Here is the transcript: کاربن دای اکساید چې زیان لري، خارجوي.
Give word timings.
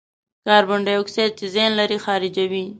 کاربن 0.45 0.81
دای 0.87 0.97
اکساید 1.01 1.31
چې 1.39 1.45
زیان 1.53 1.71
لري، 1.79 1.97
خارجوي. 2.05 2.63